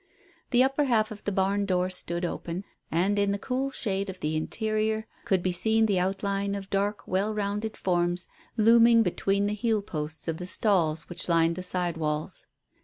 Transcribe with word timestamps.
The 0.49 0.63
upper 0.63 0.85
half 0.85 1.11
of 1.11 1.25
the 1.25 1.31
barn 1.31 1.67
door 1.67 1.91
stood 1.91 2.25
open, 2.25 2.63
and 2.89 3.19
in 3.19 3.31
the 3.31 3.37
cool 3.37 3.69
shade 3.69 4.09
of 4.09 4.19
the 4.19 4.35
interior 4.35 5.05
could 5.25 5.43
be 5.43 5.51
seen 5.51 5.85
the 5.85 5.99
outline 5.99 6.55
of 6.55 6.71
dark, 6.71 7.07
well 7.07 7.35
rounded 7.35 7.77
forms 7.77 8.27
looming 8.57 9.03
between 9.03 9.45
the 9.45 9.53
heel 9.53 9.83
posts 9.83 10.27
of 10.27 10.39
the 10.39 10.47
stalls 10.47 11.07
which 11.07 11.29
lined 11.29 11.55
the 11.55 11.61
side 11.61 11.97
walls. 11.97 12.47